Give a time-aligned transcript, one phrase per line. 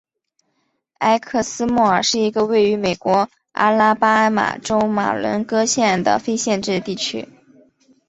[0.97, 7.29] 埃克斯莫尔是一个位于美国阿拉巴马州马伦戈县的非建制地区。